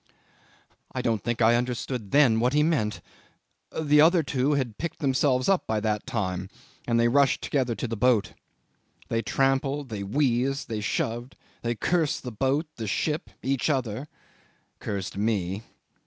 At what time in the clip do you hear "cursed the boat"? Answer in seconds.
11.75-12.65